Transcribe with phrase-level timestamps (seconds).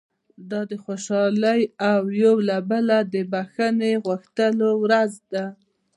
[0.49, 5.45] دا د خوشالۍ او یو له بله د بښنې غوښتلو ورځ ده.